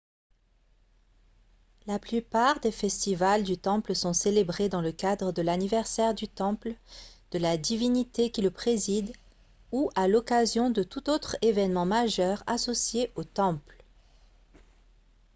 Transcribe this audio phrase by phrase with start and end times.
[1.85, 6.73] la plupart des festivals du temple sont célébrés dans le cadre de l'anniversaire du temple
[7.29, 9.13] de la divinité qui le préside
[9.71, 13.83] ou à l'occasion de tout autre événement majeur associé au temple